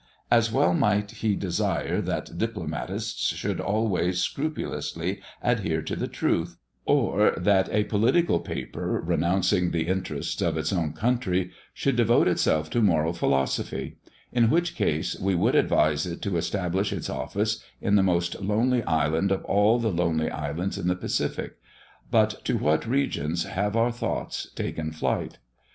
As 0.31 0.51
well 0.51 0.73
might 0.73 1.11
he 1.11 1.35
desire 1.35 2.01
that 2.01 2.35
diplomatists 2.35 3.35
should 3.35 3.61
always 3.61 4.19
scrupulously 4.19 5.21
adhere 5.43 5.83
to 5.83 5.95
the 5.95 6.07
truth, 6.07 6.57
or 6.87 7.35
that 7.37 7.69
a 7.71 7.83
political 7.83 8.39
paper, 8.39 8.99
renouncing 8.99 9.69
the 9.69 9.85
interests 9.87 10.41
of 10.41 10.57
its 10.57 10.73
own 10.73 10.93
country, 10.93 11.51
should 11.71 11.95
devote 11.95 12.27
itself 12.27 12.67
to 12.71 12.81
moral 12.81 13.13
philosophy; 13.13 13.97
in 14.31 14.49
which 14.49 14.73
case, 14.73 15.19
we 15.19 15.35
would 15.35 15.53
advise 15.53 16.07
it 16.07 16.23
to 16.23 16.35
establish 16.35 16.91
its 16.91 17.07
office 17.07 17.63
in 17.79 17.95
the 17.95 18.01
most 18.01 18.41
lonely 18.41 18.81
island 18.85 19.31
of 19.31 19.45
all 19.45 19.77
the 19.77 19.91
lonely 19.91 20.31
islands 20.31 20.79
in 20.79 20.87
the 20.87 20.95
Pacific. 20.95 21.57
But 22.09 22.43
to 22.45 22.57
what 22.57 22.87
regions 22.87 23.43
have 23.43 23.75
our 23.75 23.91
thoughts 23.91 24.47
taken 24.55 24.89
flight! 24.93 25.37